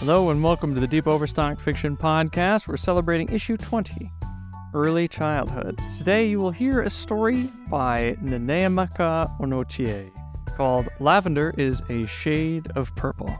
[0.00, 2.66] Hello and welcome to the Deep Overstock Fiction Podcast.
[2.66, 4.10] We're celebrating issue 20,
[4.72, 5.78] Early Childhood.
[5.98, 10.10] Today you will hear a story by Nneamaka Onochie
[10.56, 13.36] called Lavender is a Shade of Purple.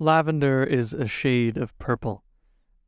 [0.00, 2.24] Lavender is a Shade of Purple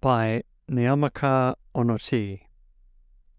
[0.00, 2.42] by Nneamaka Onochie.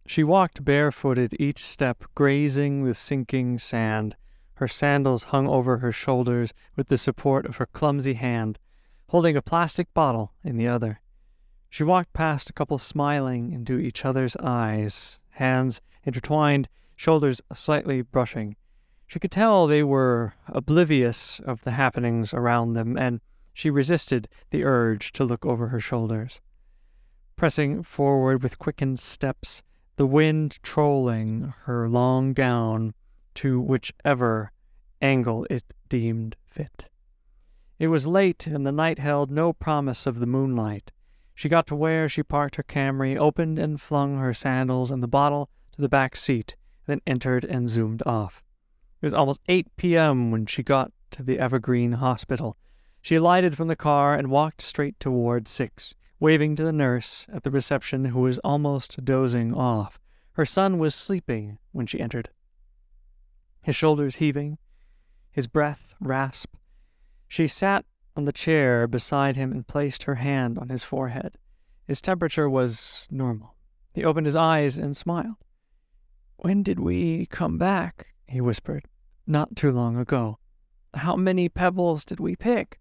[0.06, 4.16] She walked barefooted each step, grazing the sinking sand.
[4.56, 8.60] Her sandals hung over her shoulders with the support of her clumsy hand,
[9.08, 11.02] holding a plastic bottle in the other.
[11.70, 18.56] She walked past a couple smiling into each other's eyes, hands intertwined, shoulders slightly brushing.
[19.08, 23.20] She could tell they were oblivious of the happenings around them, and
[23.54, 26.40] she resisted the urge to look over her shoulders
[27.42, 29.64] pressing forward with quickened steps,
[29.96, 32.94] the wind trolling her long gown
[33.34, 34.52] to whichever
[35.02, 36.88] angle it deemed fit.
[37.80, 40.92] It was late, and the night held no promise of the moonlight.
[41.34, 45.08] She got to where she parked her Camry, opened and flung her sandals and the
[45.08, 46.56] bottle to the back seat,
[46.86, 48.44] then entered and zoomed off.
[49.02, 50.30] It was almost 8 p.m.
[50.30, 52.56] when she got to the Evergreen Hospital.
[53.02, 57.42] She alighted from the car and walked straight toward 6 waving to the nurse at
[57.42, 60.00] the reception who was almost dozing off.
[60.34, 62.30] Her son was sleeping when she entered.
[63.64, 64.60] His shoulders heaving,
[65.32, 66.56] his breath rasp.
[67.28, 71.38] She sat on the chair beside him and placed her hand on his forehead.
[71.88, 73.56] His temperature was normal.
[73.94, 75.38] He opened his eyes and smiled.
[76.38, 78.08] When did we come back?
[78.28, 78.86] he whispered.
[79.26, 80.38] Not too long ago.
[80.94, 82.80] How many pebbles did we pick?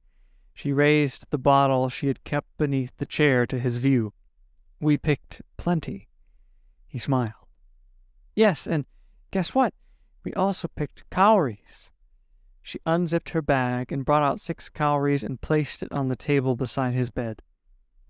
[0.60, 4.12] She raised the bottle she had kept beneath the chair to his view.
[4.78, 6.10] We picked plenty.
[6.86, 7.48] He smiled.
[8.34, 8.84] Yes, and
[9.30, 9.72] guess what?
[10.22, 11.90] We also picked cowries.
[12.60, 16.56] She unzipped her bag and brought out six cowries and placed it on the table
[16.56, 17.40] beside his bed.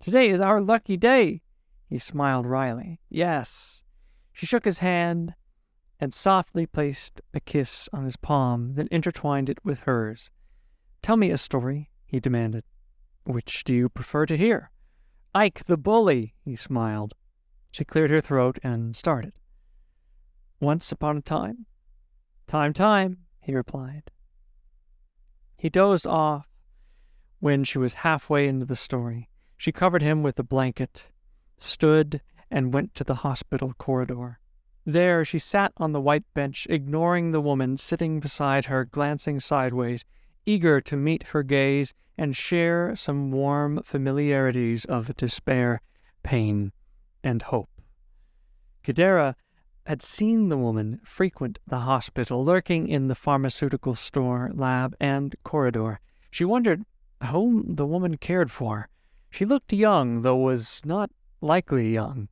[0.01, 1.43] Today is our lucky day.
[1.87, 2.99] He smiled wryly.
[3.07, 3.85] Yes.
[4.33, 5.35] She shook his hand
[6.01, 10.31] and softly placed a kiss on his palm, then intertwined it with hers.
[11.01, 12.65] Tell me a story, he demanded.
[13.23, 14.69] Which do you prefer to hear?
[15.33, 17.13] Ike the bully, he smiled.
[17.71, 19.31] She cleared her throat and started.
[20.59, 21.65] Once upon a time?
[22.47, 24.11] Time, time, he replied.
[25.55, 26.49] He dozed off
[27.39, 29.29] when she was halfway into the story.
[29.55, 31.07] She covered him with a blanket,
[31.55, 34.41] stood, and went to the hospital corridor.
[34.85, 40.03] There she sat on the white bench, ignoring the woman sitting beside her, glancing sideways
[40.45, 45.81] eager to meet her gaze and share some warm familiarities of despair,
[46.23, 46.71] pain,
[47.23, 47.69] and hope.
[48.83, 49.35] Chidera
[49.85, 55.99] had seen the woman frequent the hospital, lurking in the pharmaceutical store, lab, and corridor.
[56.29, 56.83] She wondered
[57.29, 58.89] whom the woman cared for.
[59.29, 62.29] She looked young, though was not likely young.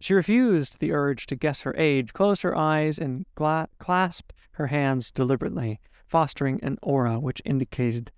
[0.00, 4.66] She refused the urge to guess her age, closed her eyes, and gla- clasped her
[4.68, 8.10] hands deliberately fostering an aura which indicated,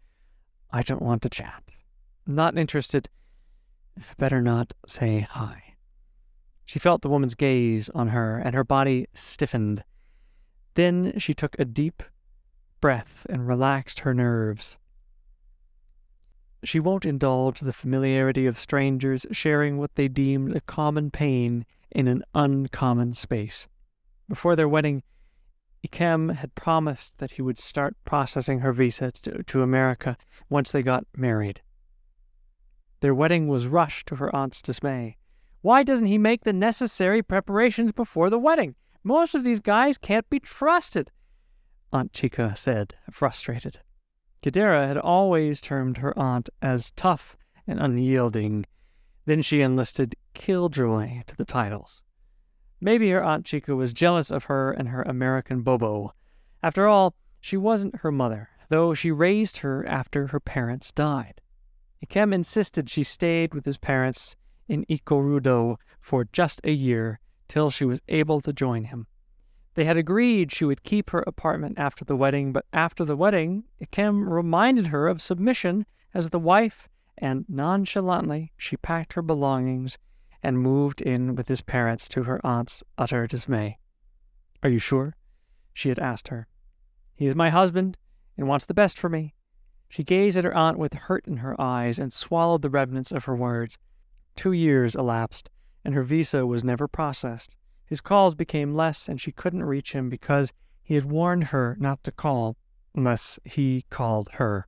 [0.70, 1.62] I don't want to chat.
[2.26, 3.08] Not interested.
[4.18, 5.74] Better not say hi.
[6.64, 9.84] She felt the woman's gaze on her, and her body stiffened.
[10.74, 12.02] Then she took a deep
[12.80, 14.76] breath and relaxed her nerves.
[16.64, 22.08] She won't indulge the familiarity of strangers sharing what they deemed a common pain in
[22.08, 23.68] an uncommon space.
[24.28, 25.04] Before their wedding,
[25.86, 30.16] Ikem had promised that he would start processing her visa to, to America
[30.48, 31.60] once they got married.
[33.00, 35.16] Their wedding was rushed to her aunt's dismay.
[35.60, 38.74] Why doesn't he make the necessary preparations before the wedding?
[39.02, 41.10] Most of these guys can't be trusted,
[41.92, 43.78] Aunt Chika said, frustrated.
[44.42, 47.36] Chidera had always termed her aunt as tough
[47.66, 48.66] and unyielding.
[49.24, 52.02] Then she enlisted Killjoy to the titles.
[52.80, 56.12] Maybe her Aunt Chika was jealous of her and her American Bobo.
[56.62, 61.40] After all, she wasn't her mother, though she raised her after her parents died.
[62.04, 64.36] Ikem insisted she stayed with his parents
[64.68, 69.06] in Ikorodu for just a year till she was able to join him.
[69.74, 73.64] They had agreed she would keep her apartment after the wedding, but after the wedding,
[73.80, 76.88] Ikem reminded her of submission as the wife,
[77.18, 79.98] and nonchalantly she packed her belongings
[80.42, 83.78] and moved in with his parents to her aunt's utter dismay.
[84.62, 85.14] Are you sure?
[85.72, 86.46] She had asked her.
[87.14, 87.96] He is my husband
[88.36, 89.34] and wants the best for me.
[89.88, 93.24] She gazed at her aunt with hurt in her eyes and swallowed the remnants of
[93.24, 93.78] her words.
[94.34, 95.50] Two years elapsed,
[95.84, 97.56] and her visa was never processed.
[97.86, 102.02] His calls became less, and she couldn't reach him because he had warned her not
[102.04, 102.56] to call
[102.94, 104.66] unless he called her.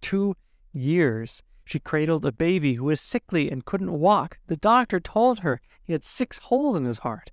[0.00, 0.34] Two
[0.72, 1.42] years.
[1.68, 4.38] She cradled a baby who was sickly and couldn't walk.
[4.46, 7.32] The doctor told her he had six holes in his heart.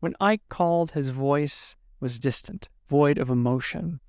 [0.00, 4.00] When Ike called, his voice was distant, void of emotion.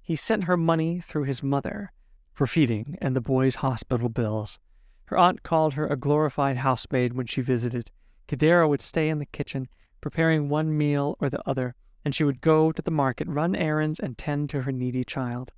[0.00, 1.90] He sent her money through his mother
[2.32, 4.60] for feeding and the boy's hospital bills.
[5.06, 7.90] Her aunt called her a glorified housemaid when she visited.
[8.28, 9.66] Chidera would stay in the kitchen,
[10.00, 13.98] preparing one meal or the other, and she would go to the market, run errands,
[13.98, 15.50] and tend to her needy child.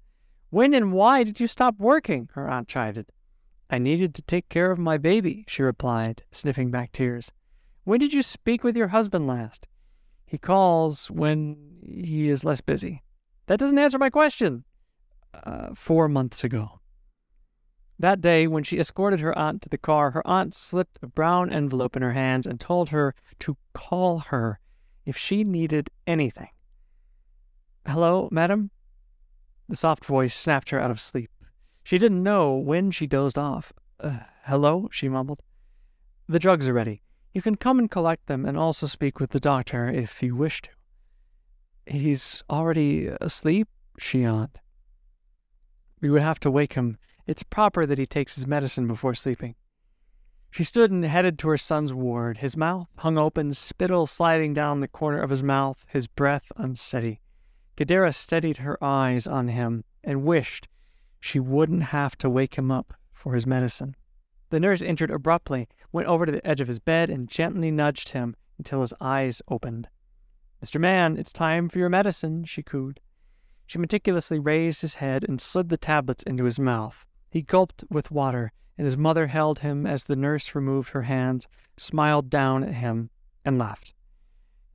[0.48, 2.30] When and why did you stop working?
[2.32, 3.12] her aunt chided.
[3.70, 7.32] I needed to take care of my baby, she replied, sniffing back tears.
[7.84, 9.66] When did you speak with your husband last?
[10.26, 11.56] He calls when
[11.86, 13.02] he is less busy.
[13.46, 14.64] That doesn't answer my question.
[15.32, 16.80] Uh, four months ago.
[17.98, 21.52] That day, when she escorted her aunt to the car, her aunt slipped a brown
[21.52, 24.58] envelope in her hands and told her to call her
[25.04, 26.48] if she needed anything.
[27.86, 28.70] Hello, madam?
[29.68, 31.30] The soft voice snapped her out of sleep.
[31.84, 33.72] She didn't know when she dozed off.
[34.00, 35.42] Uh, hello, she mumbled.
[36.26, 37.02] The drugs are ready.
[37.34, 40.62] You can come and collect them and also speak with the doctor if you wish
[40.62, 40.70] to.
[41.86, 44.58] He's already asleep, she yawned.
[46.00, 46.96] We would have to wake him.
[47.26, 49.54] It's proper that he takes his medicine before sleeping.
[50.50, 54.80] She stood and headed to her son's ward, his mouth hung open, spittle sliding down
[54.80, 57.20] the corner of his mouth, his breath unsteady.
[57.76, 60.68] Chidera steadied her eyes on him and wished
[61.24, 63.96] she wouldn't have to wake him up for his medicine.
[64.50, 68.10] The nurse entered abruptly, went over to the edge of his bed, and gently nudged
[68.10, 69.88] him until his eyes opened.
[70.62, 70.78] Mr.
[70.78, 73.00] Man, it's time for your medicine, she cooed.
[73.66, 77.06] She meticulously raised his head and slid the tablets into his mouth.
[77.30, 81.48] He gulped with water, and his mother held him as the nurse removed her hands,
[81.78, 83.08] smiled down at him,
[83.46, 83.94] and left.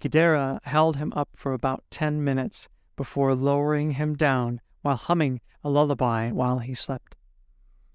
[0.02, 5.70] Chidera held him up for about ten minutes before lowering him down while humming a
[5.70, 7.16] lullaby while he slept.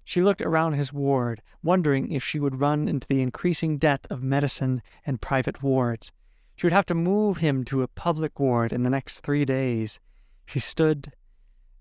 [0.03, 4.23] She looked around his ward, wondering if she would run into the increasing debt of
[4.23, 6.11] medicine and private wards.
[6.55, 9.99] She would have to move him to a public ward in the next three days.
[10.45, 11.13] She stood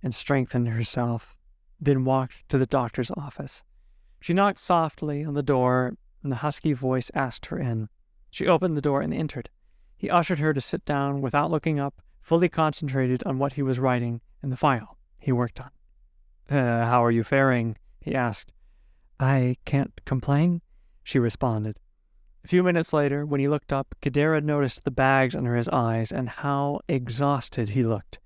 [0.02, 1.36] and strengthened herself,
[1.78, 3.62] then walked to the doctor's office.
[4.20, 7.90] She knocked softly on the door, and the husky voice asked her in.
[8.30, 9.50] She opened the door and entered.
[9.96, 13.78] He ushered her to sit down without looking up, fully concentrated on what he was
[13.78, 15.70] writing in the file he worked on.
[16.48, 17.76] Uh, how are you faring?
[18.00, 18.52] he asked.
[19.18, 20.60] I can't complain,
[21.02, 21.78] she responded.
[22.44, 26.12] A few minutes later, when he looked up, Chidera noticed the bags under his eyes
[26.12, 28.18] and how exhausted he looked.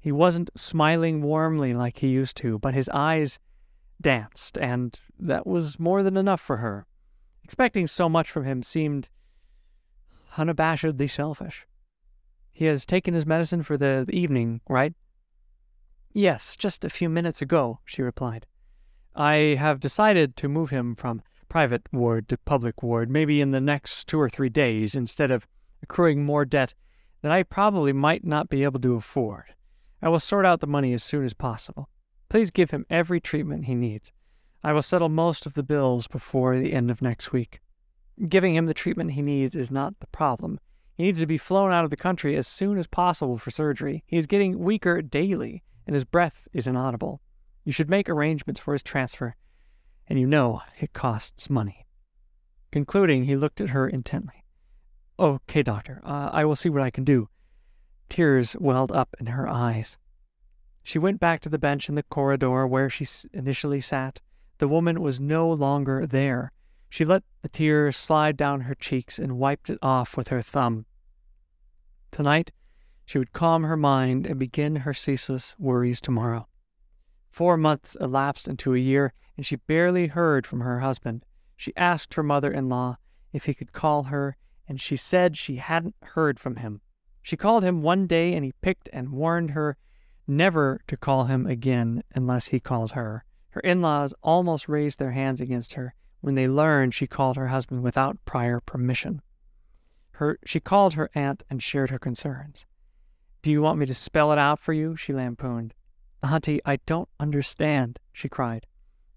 [0.00, 3.38] He wasn't smiling warmly like he used to, but his eyes
[4.00, 6.86] danced, and that was more than enough for her.
[7.44, 9.10] Expecting so much from him seemed
[10.36, 11.66] unabashedly selfish.
[12.50, 14.94] He has taken his medicine for the, the evening, right?
[16.12, 18.46] Yes, just a few minutes ago, she replied.
[19.14, 23.60] I have decided to move him from private ward to public ward, maybe in the
[23.60, 25.46] next two or three days, instead of
[25.82, 26.74] accruing more debt
[27.22, 29.54] that I probably might not be able to afford.
[30.00, 31.88] I will sort out the money as soon as possible.
[32.28, 34.12] Please give him every treatment he needs.
[34.62, 37.60] I will settle most of the bills before the end of next week.
[38.28, 40.60] Giving him the treatment he needs is not the problem.
[40.96, 44.02] He needs to be flown out of the country as soon as possible for surgery.
[44.06, 47.22] He is getting weaker daily, and his breath is inaudible.
[47.64, 49.34] You should make arrangements for his transfer,
[50.06, 51.86] and you know it costs money.
[52.70, 54.44] Concluding, he looked at her intently.
[55.18, 57.30] Okay, doctor, uh, I will see what I can do.
[58.10, 59.96] Tears welled up in her eyes.
[60.82, 64.20] She went back to the bench in the corridor where she initially sat.
[64.58, 66.52] The woman was no longer there.
[66.90, 70.84] She let the tears slide down her cheeks and wiped it off with her thumb.
[72.10, 72.50] Tonight,
[73.08, 76.46] she would calm her mind and begin her ceaseless worries tomorrow.
[77.30, 81.24] Four months elapsed into a year, and she barely heard from her husband.
[81.56, 82.98] She asked her mother in law
[83.32, 84.36] if he could call her,
[84.68, 86.82] and she said she hadn't heard from him.
[87.22, 89.78] She called him one day, and he picked and warned her
[90.26, 93.24] never to call him again unless he called her.
[93.52, 97.48] Her in laws almost raised their hands against her when they learned she called her
[97.48, 99.22] husband without prior permission.
[100.10, 102.66] Her, she called her aunt and shared her concerns.
[103.42, 104.96] Do you want me to spell it out for you?
[104.96, 105.74] she lampooned.
[106.22, 108.66] Auntie, I don't understand, she cried.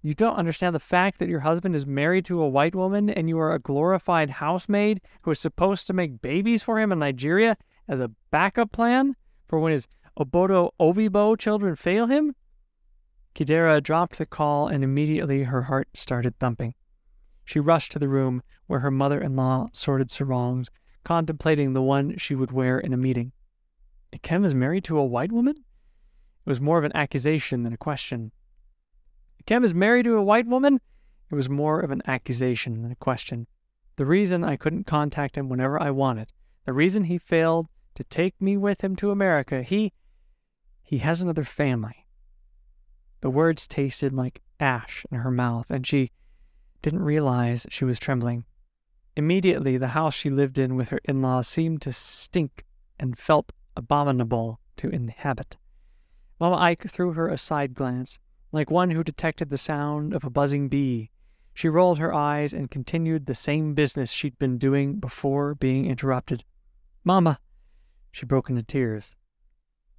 [0.03, 3.29] You don't understand the fact that your husband is married to a white woman and
[3.29, 7.55] you are a glorified housemaid who is supposed to make babies for him in Nigeria
[7.87, 9.15] as a backup plan
[9.47, 9.87] for when his
[10.19, 12.35] Obodo Oyibo children fail him?
[13.35, 16.73] Chidera dropped the call and immediately her heart started thumping.
[17.45, 20.69] She rushed to the room where her mother in law sorted sarongs,
[21.03, 23.31] contemplating the one she would wear in a meeting.
[24.13, 25.55] Ikem is married to a white woman?
[25.57, 28.31] It was more of an accusation than a question.
[29.43, 30.81] Ikem is married to a white woman?
[31.29, 33.47] It was more of an accusation than a question.
[33.95, 36.33] The reason I couldn't contact him whenever I wanted,
[36.65, 39.93] the reason he failed to take me with him to America, he.
[40.83, 42.07] he has another family.
[43.21, 46.11] The words tasted like ash in her mouth, and she
[46.81, 48.45] didn't realize she was trembling.
[49.15, 52.65] Immediately, the house she lived in with her in laws seemed to stink
[52.99, 55.57] and felt abominable to inhabit.
[56.39, 58.19] Mama Ike threw her a side glance,
[58.51, 61.11] like one who detected the sound of a buzzing bee.
[61.53, 66.43] She rolled her eyes and continued the same business she'd been doing before being interrupted.
[67.03, 67.39] Mama!
[68.11, 69.15] She broke into tears.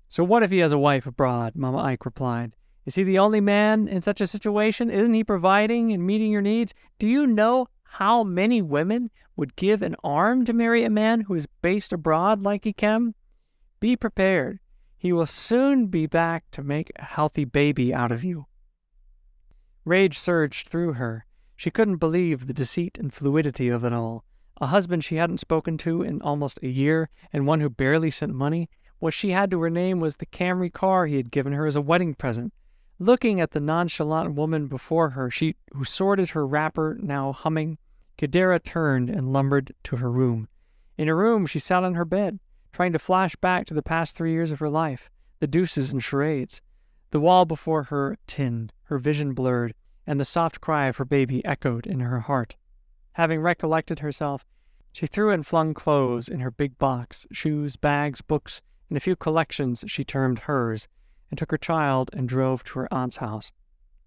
[0.09, 1.55] So what if he has a wife abroad?
[1.57, 2.55] Mama Ike replied.
[2.85, 4.91] Is he the only man in such a situation?
[4.91, 6.75] Isn't he providing and meeting your needs?
[6.99, 11.35] Do you know how many women would give an arm to marry a man who
[11.35, 13.15] is based abroad like Ikem?
[13.83, 14.61] Be prepared.
[14.97, 18.47] He will soon be back to make a healthy baby out of you.
[19.85, 21.27] Rage surged through her.
[21.57, 24.23] She couldn't believe the deceit and fluidity of it all.
[24.61, 28.33] A husband she hadn't spoken to in almost a year, and one who barely sent
[28.33, 28.71] money.
[29.01, 31.75] What she had to her name was the Camry car he had given her as
[31.75, 32.55] a wedding present.
[33.01, 37.79] Looking at the nonchalant woman before her, she who sorted her wrapper, now humming,
[38.17, 40.47] Chidera turned and lumbered to her room.
[40.97, 42.39] In her room, she sat on her bed,
[42.73, 45.11] trying to flash back to the past three years of her life,
[45.41, 46.61] the deuces and charades.
[47.11, 49.75] The wall before her tinned, her vision blurred,
[50.07, 52.57] and the soft cry of her baby echoed in her heart.
[53.13, 54.47] Having recollected herself,
[54.93, 59.17] she threw and flung clothes in her big box, shoes, bags, books, and a few
[59.17, 60.89] collections she termed hers,
[61.31, 63.53] and took her child and drove to her aunt's house.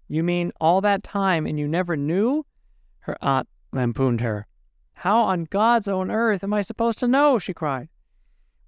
[0.08, 2.46] You mean all that time and you never knew?
[3.00, 4.46] Her aunt lampooned her.
[4.94, 7.38] How on God's own earth am I supposed to know?
[7.38, 7.88] she cried.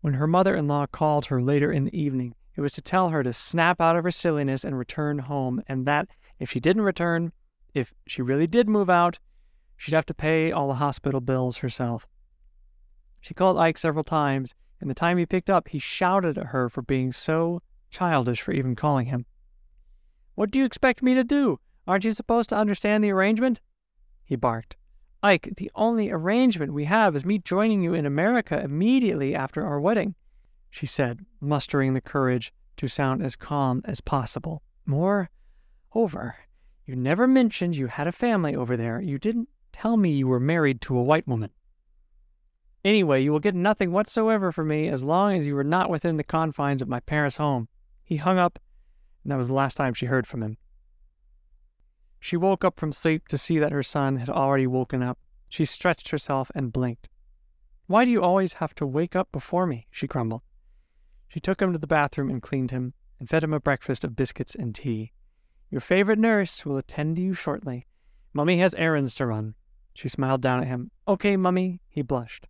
[0.01, 3.11] When her mother in law called her later in the evening, it was to tell
[3.11, 6.83] her to snap out of her silliness and return home, and that if she didn't
[6.83, 7.33] return,
[7.75, 9.19] if she really did move out,
[9.77, 12.07] she'd have to pay all the hospital bills herself.
[13.21, 16.69] She called Ike several times, and the time he picked up, he shouted at her
[16.69, 19.27] for being so childish for even calling him.
[20.35, 21.59] What do you expect me to do?
[21.87, 23.61] Aren't you supposed to understand the arrangement?
[24.25, 24.77] He barked.
[25.23, 29.81] Ike, the only arrangement we have is me joining you in America immediately after our
[29.81, 30.15] wedding,
[30.71, 34.63] she said, mustering the courage to sound as calm as possible.
[34.87, 35.31] More
[35.93, 36.37] over.
[36.87, 39.01] You never mentioned you had a family over there.
[39.01, 41.51] You didn't tell me you were married to a white woman.
[42.85, 46.17] Anyway, you will get nothing whatsoever from me as long as you are not within
[46.17, 47.69] the confines of my parents' home.
[48.05, 48.61] He hung up,
[49.25, 50.59] and that was the last time she heard from him.
[52.21, 55.19] She woke up from sleep to see that her son had already woken up.
[55.49, 57.09] She stretched herself and blinked.
[57.87, 59.87] Why do you always have to wake up before me?
[59.91, 60.43] she grumbled.
[61.29, 64.17] She took him to the bathroom and cleaned him, and fed him a breakfast of
[64.17, 65.13] biscuits and tea.
[65.71, 67.87] Your favorite nurse will attend to you shortly.
[68.33, 69.55] Mummy has errands to run.
[69.95, 70.91] She smiled down at him.
[71.07, 71.81] Okay, Mummy.
[71.89, 72.47] He blushed.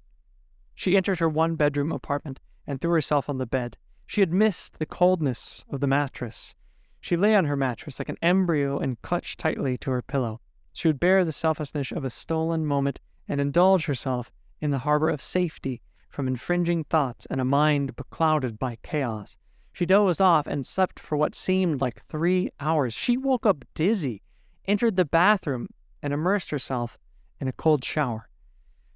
[0.74, 3.76] She entered her one bedroom apartment and threw herself on the bed.
[4.06, 6.54] She had missed the coldness of the mattress.
[7.00, 10.40] She lay on her mattress like an embryo and clutched tightly to her pillow.
[10.72, 15.08] She would bear the selflessness of a stolen moment and indulge herself in the harbor
[15.08, 19.36] of safety from infringing thoughts and a mind beclouded by chaos.
[19.72, 22.94] She dozed off and slept for what seemed like three hours.
[22.94, 24.22] She woke up dizzy,
[24.66, 25.68] entered the bathroom,
[26.02, 26.98] and immersed herself
[27.40, 28.28] in a cold shower.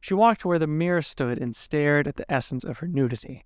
[0.01, 3.45] She walked to where the mirror stood and stared at the essence of her nudity.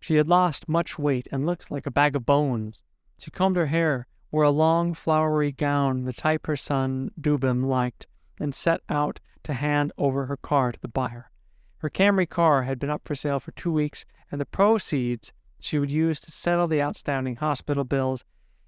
[0.00, 2.82] She had lost much weight and looked like a bag of bones.
[3.18, 8.06] She combed her hair, wore a long, flowery gown, the type her son, Dubem liked,
[8.38, 11.30] and set out to hand over her car to the buyer.
[11.78, 15.78] Her Camry car had been up for sale for two weeks, and the proceeds she
[15.78, 18.24] would use to settle the outstanding hospital bills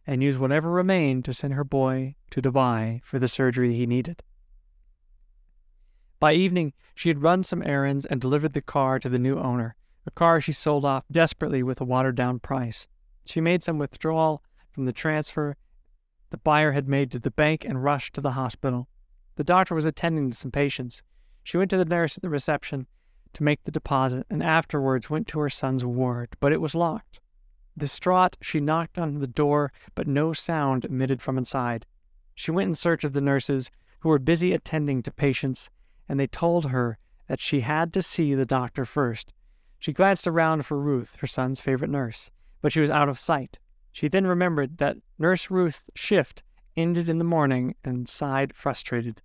[0.07, 4.23] and use whatever remained to send her boy to Dubai for the surgery he needed.
[6.21, 9.77] By evening, she had run some errands and delivered the car to the new owner,
[10.07, 12.87] a car she sold off desperately with a watered down price.
[13.27, 15.57] She made some withdrawal from the transfer
[16.31, 18.89] the buyer had made to the bank and rushed to the hospital.
[19.37, 21.03] The doctor was attending to some patients.
[21.45, 22.87] She went to the nurse at the reception
[23.35, 27.21] to make the deposit and afterwards went to her son's ward, but it was locked.
[27.79, 31.87] Distraught, she knocked on the door, but no sound emitted from inside.
[32.35, 35.71] She went in search of the nurses, who were busy attending to patients,
[36.09, 39.33] and they told her that she had to see the doctor first.
[39.79, 43.59] She glanced around for Ruth, her son's favorite nurse, but she was out of sight.
[43.93, 46.43] She then remembered that Nurse Ruth's shift
[46.77, 49.23] ended in the morning and sighed frustrated.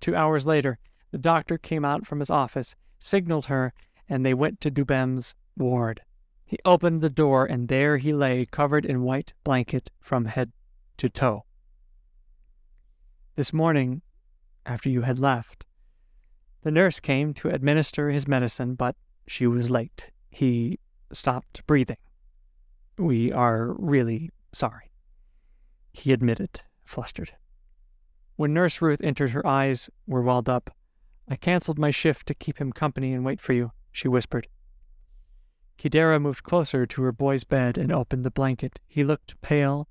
[0.00, 0.78] Two hours later,
[1.10, 3.72] the doctor came out from his office, signaled her,
[4.08, 6.02] and they went to Dubem's ward.
[6.44, 10.52] He opened the door, and there he lay, covered in white blanket from head
[10.96, 11.44] to toe.
[13.36, 14.02] This morning,
[14.66, 15.64] after you had left,
[16.62, 18.96] the nurse came to administer his medicine, but
[19.26, 20.10] she was late.
[20.28, 20.78] He
[21.12, 21.96] stopped breathing.
[23.00, 24.90] We are really sorry,
[25.90, 27.32] he admitted, flustered.
[28.36, 30.76] When Nurse Ruth entered, her eyes were welled up.
[31.26, 34.48] I canceled my shift to keep him company and wait for you, she whispered.
[35.78, 38.80] Chidera moved closer to her boy's bed and opened the blanket.
[38.86, 39.88] He looked pale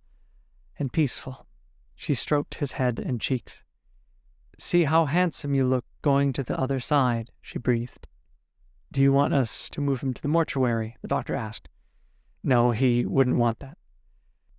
[0.77, 1.47] and peaceful.
[1.95, 3.63] She stroked his head and cheeks.
[4.59, 8.07] See how handsome you look going to the other side, she breathed.
[8.91, 10.95] Do you want us to move him to the mortuary?
[11.01, 11.69] the doctor asked.
[12.43, 13.77] No, he wouldn't want that.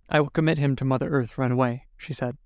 [0.09, 2.37] I will commit him to Mother Earth right away, she said.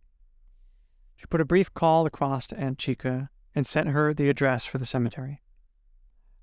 [1.16, 4.78] She put a brief call across to Aunt Chika and sent her the address for
[4.78, 5.42] the cemetery.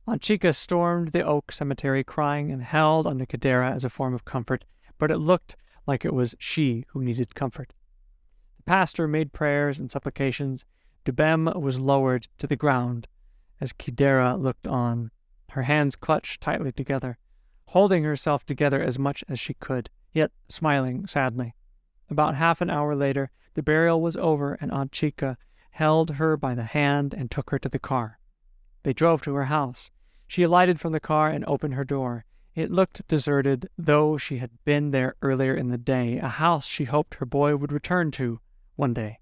[0.06, 4.24] Aunt Chika stormed the oak cemetery, crying and held onto Chidera as a form of
[4.24, 4.64] comfort,
[4.98, 5.56] but it looked
[5.86, 7.72] like it was she who needed comfort.
[8.56, 10.64] The pastor made prayers and supplications.
[11.04, 13.08] Dubem was lowered to the ground
[13.60, 15.12] as Chidera looked on,
[15.50, 17.16] her hands clutched tightly together,
[17.72, 21.54] holding herself together as much as she could, yet smiling sadly.
[22.10, 25.36] About half an hour later, the burial was over, and Aunt Chika
[25.70, 28.18] held her by the hand and took her to the car.
[28.82, 29.90] They drove to her house.
[30.26, 32.26] She alighted from the car and opened her door.
[32.54, 36.84] It looked deserted, though she had been there earlier in the day, a house she
[36.84, 38.40] hoped her boy would return to
[38.76, 39.18] one day.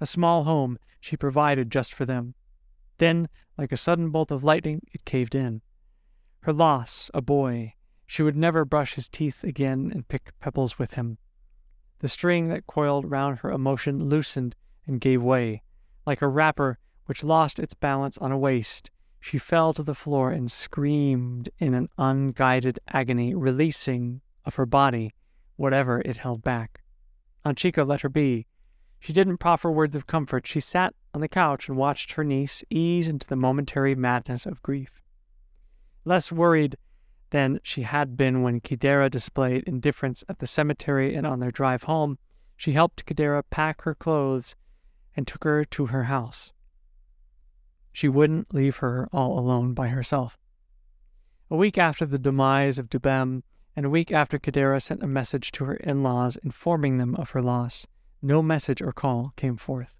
[0.00, 2.34] A small home she provided just for them.
[2.98, 5.62] Then, like a sudden bolt of lightning, it caved in.
[6.46, 7.74] Her loss, a boy,
[8.06, 11.18] she would never brush his teeth again and pick pebbles with him.
[11.98, 14.54] The string that coiled round her emotion loosened
[14.86, 15.64] and gave way.
[16.06, 20.30] Like a wrapper which lost its balance on a waist, she fell to the floor
[20.30, 25.16] and screamed in an unguided agony, releasing of her body
[25.56, 26.80] whatever it held back.
[27.44, 28.46] Aunt Chika let her be.
[29.00, 30.46] She didn't proffer words of comfort.
[30.46, 34.62] She sat on the couch and watched her niece ease into the momentary madness of
[34.62, 35.02] grief.
[36.06, 36.76] Less worried
[37.30, 41.82] than she had been when Chidera displayed indifference at the cemetery and on their drive
[41.82, 42.18] home,
[42.56, 44.54] she helped Chidera pack her clothes
[45.16, 46.52] and took her to her house.
[47.92, 50.38] She wouldn't leave her all alone by herself.
[51.50, 53.42] A week after the demise of Dubem,
[53.74, 57.30] and a week after Chidera sent a message to her in laws informing them of
[57.30, 57.84] her loss,
[58.22, 59.96] no message or call came forth.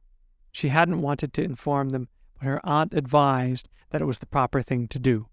[0.53, 4.63] She hadn't wanted to inform them, but her aunt advised that it was the proper
[4.63, 5.27] thing to do.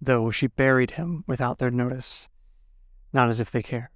[0.00, 2.28] Though she buried him without their notice,
[3.12, 3.88] not as if they cared.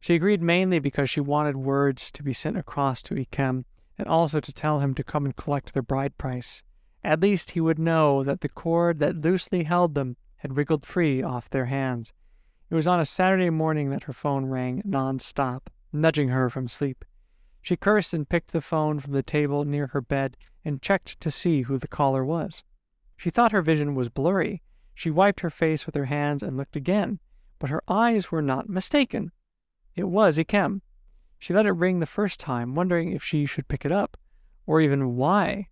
[0.00, 3.64] She agreed mainly because she wanted words to be sent across to Ikem
[3.96, 6.62] and also to tell him to come and collect their bride price.
[7.04, 11.22] At least he would know that the cord that loosely held them had wriggled free
[11.22, 12.12] off their hands.
[12.70, 17.04] It was on a Saturday morning that her phone rang non-stop, nudging her from sleep.
[17.62, 21.30] She cursed and picked the phone from the table near her bed and checked to
[21.30, 22.62] see who the caller was.
[23.16, 24.62] She thought her vision was blurry.
[24.98, 27.20] She wiped her face with her hands and looked again,
[27.60, 29.30] but her eyes were not mistaken.
[29.94, 30.80] It was Ikem.
[31.38, 34.16] She let it ring the first time, wondering if she should pick it up,
[34.66, 35.68] or even why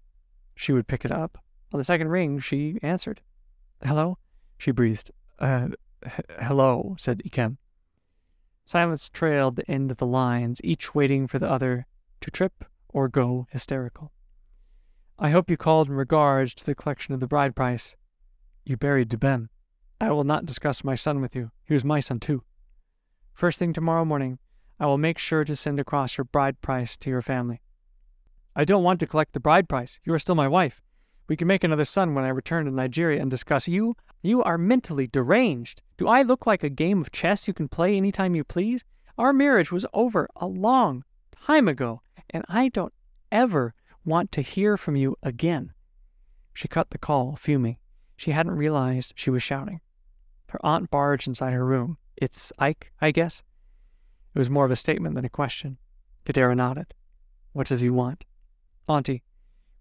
[0.55, 1.39] she would pick it up.
[1.73, 3.21] On the second ring, she answered.
[3.83, 4.19] Hello?
[4.59, 5.11] She breathed.
[5.41, 5.71] Uh,
[6.39, 7.57] hello, said Ikem.
[8.65, 11.89] Silence trailed the end of the lines, each waiting for the other
[12.21, 14.13] to trip or go hysterical.
[15.19, 17.97] I hope you called in regards to the collection of the bride price.
[18.69, 19.49] You buried Dubem.
[20.01, 21.53] I will not discuss my son with you.
[21.65, 22.43] He was my son, too.
[23.33, 24.41] First thing tomorrow morning,
[24.81, 27.63] I will make sure to send across your bride price to your family.
[28.57, 30.01] I don't want to collect the bride price.
[30.05, 30.83] You are still my wife.
[31.29, 33.95] We can make another son when I return to Nigeria and discuss you.
[34.21, 35.81] You are mentally deranged.
[35.97, 38.85] Do I look like a game of chess you can play any time you please?
[39.17, 41.05] Our marriage was over a long
[41.41, 42.93] time ago, and I don't
[43.31, 43.75] ever
[44.05, 45.73] want to hear from you again.
[46.53, 47.79] She cut the call, fuming.
[48.17, 49.81] She hadn't realized she was shouting.
[50.49, 51.99] Her aunt barged inside her room.
[52.17, 53.43] It's Ike, I guess?
[54.35, 55.79] It was more of a statement than a question.
[56.25, 56.95] Chidera nodded.
[57.53, 58.25] What does he want?
[58.89, 59.23] Auntie,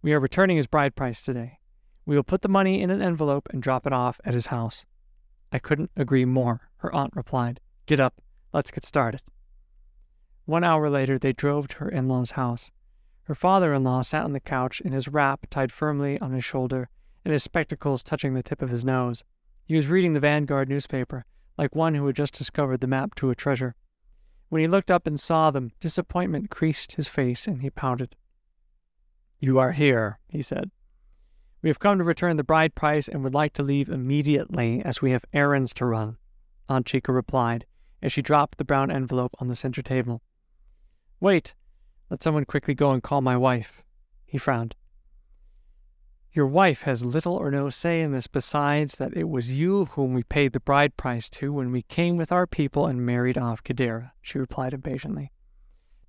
[0.01, 1.59] we are returning his bride price today.
[2.05, 4.85] We will put the money in an envelope and drop it off at his house.
[5.51, 7.59] I couldn't agree more, her aunt replied.
[7.85, 8.21] Get up.
[8.53, 9.21] Let's get started.
[10.45, 12.71] One hour later, they drove to her in law's house.
[13.23, 16.43] Her father in law sat on the couch in his wrap tied firmly on his
[16.43, 16.89] shoulder
[17.25, 19.23] and his spectacles touching the tip of his nose.
[19.65, 21.25] He was reading the Vanguard newspaper,
[21.57, 23.75] like one who had just discovered the map to a treasure.
[24.49, 28.15] When he looked up and saw them, disappointment creased his face and he pouted.
[29.39, 30.71] You are here, he said.
[31.61, 35.01] We have come to return the bride price and would like to leave immediately as
[35.01, 36.17] we have errands to run,
[36.69, 37.65] Aunt Chika replied
[38.05, 40.21] as she dropped the brown envelope on the center table.
[41.19, 41.55] Wait,
[42.11, 43.81] let someone quickly go and call my wife.
[44.25, 44.75] He frowned.
[46.35, 50.13] Your wife has little or no say in this besides that it was you whom
[50.13, 53.63] we paid the bride price to when we came with our people and married off
[53.63, 55.31] Chidera, she replied impatiently.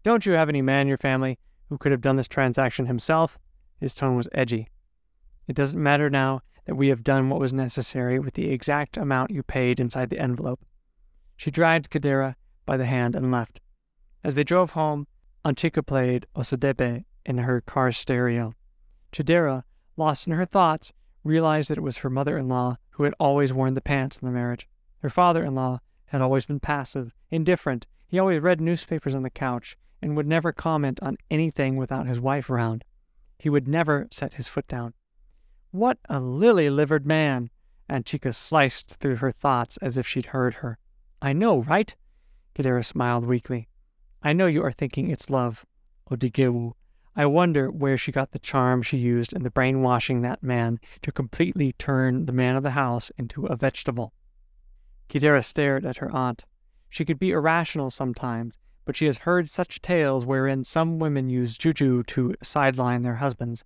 [0.02, 3.38] Don't you have any man in your family who could have done this transaction himself?
[3.78, 4.66] His tone was edgy.
[5.46, 9.30] It doesn't matter now that we have done what was necessary with the exact amount
[9.30, 10.58] you paid inside the envelope.
[11.36, 12.34] She dragged Chidera
[12.64, 13.60] by the hand and left.
[14.24, 15.06] As they drove home,
[15.44, 18.54] Aunt Chika played Osadebe in her car stereo.
[19.12, 19.62] Chidera,
[19.96, 20.92] lost in her thoughts,
[21.24, 24.26] realized that it was her mother in law who had always worn the pants in
[24.26, 24.68] the marriage.
[24.98, 27.86] Her father in law had always been passive, indifferent.
[28.06, 32.20] He always read newspapers on the couch and would never comment on anything without his
[32.20, 32.84] wife around.
[33.38, 34.94] He would never set his foot down.
[35.70, 37.50] What a lily livered man!
[37.88, 40.78] Aunt Chika sliced through her thoughts as if she'd heard her.
[41.20, 41.94] I know, right?
[42.54, 43.68] Chidera smiled weakly.
[44.22, 45.64] I know you are thinking it's love.
[46.10, 46.72] Odigewu.
[47.18, 51.10] I wonder where she got the charm she used in the brainwashing that man to
[51.10, 54.12] completely turn the man of the house into a vegetable.
[55.08, 56.44] Chidera stared at her aunt.
[56.90, 61.56] She could be irrational sometimes, but she has heard such tales wherein some women use
[61.56, 63.64] juju to sideline their husbands.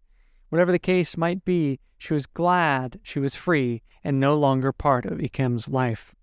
[0.50, 5.04] Whatever the case might be, she was glad she was free and no longer part
[5.04, 6.14] of Ikem's life.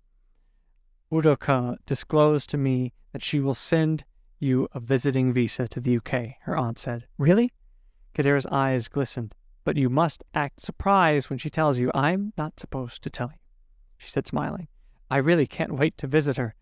[1.12, 4.04] Udoka disclosed to me that she will send
[4.38, 7.06] you a visiting visa to the UK, her aunt said.
[7.18, 7.52] Really?
[8.14, 9.34] Chidera's eyes glistened.
[9.64, 13.38] But you must act surprised when she tells you I'm not supposed to tell you,
[13.98, 14.68] she said, smiling.
[15.10, 16.54] I really can't wait to visit her.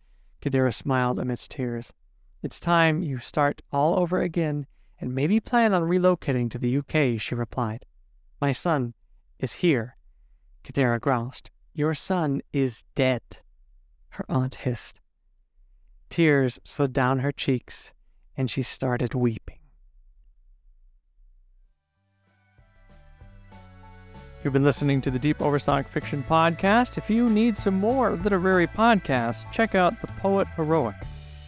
[0.43, 1.93] Chidera smiled amidst tears.
[2.43, 4.67] It's time you start all over again
[5.01, 7.85] and maybe plan on relocating to the UK, she replied.
[8.41, 8.95] My son
[9.39, 9.97] is here.
[10.65, 11.51] Chidera groused.
[11.75, 13.23] Your son is dead,
[14.11, 15.01] her aunt hissed.
[16.09, 17.93] Tears slid down her cheeks,
[18.37, 19.59] and she started weeping.
[24.45, 26.99] You've been listening to the Deep Overstock Fiction Podcast.
[26.99, 30.95] If you need some more literary podcasts, check out The Poet Heroic.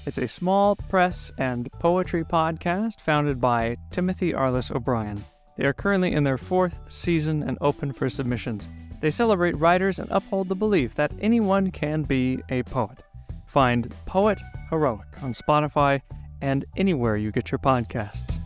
[0.05, 5.23] It's a small press and poetry podcast founded by Timothy Arliss O'Brien.
[5.57, 8.67] They are currently in their fourth season and open for submissions.
[9.01, 13.05] They celebrate writers and uphold the belief that anyone can be a poet.
[13.49, 16.03] Find Poet Heroic on Spotify
[16.43, 18.38] and anywhere you get your podcasts.